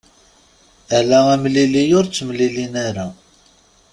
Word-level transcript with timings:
Ala 0.99 1.19
amlili 1.33 1.83
ur 1.97 2.05
ttemlilin 2.07 2.73
ara. 2.87 3.07